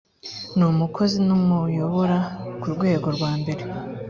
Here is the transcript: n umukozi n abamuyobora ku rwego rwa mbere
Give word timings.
n 0.57 0.59
umukozi 0.71 1.17
n 1.27 1.29
abamuyobora 1.35 2.17
ku 2.59 2.67
rwego 2.75 3.07
rwa 3.15 3.31
mbere 3.39 3.63